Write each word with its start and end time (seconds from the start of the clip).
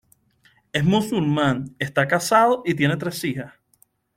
Es 0.73 0.83
musulmán, 0.83 1.75
está 1.77 2.07
casado 2.07 2.63
y 2.65 2.73
tiene 2.73 2.97
tres 2.97 3.23
hijas. 3.23 3.53